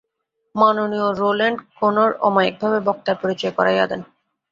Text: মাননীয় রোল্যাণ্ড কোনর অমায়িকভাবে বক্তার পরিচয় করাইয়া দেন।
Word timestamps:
মাননীয় 0.55 1.07
রোল্যাণ্ড 1.13 1.59
কোনর 1.77 2.11
অমায়িকভাবে 2.27 2.79
বক্তার 2.87 3.15
পরিচয় 3.21 3.53
করাইয়া 3.57 3.85
দেন। 3.87 4.01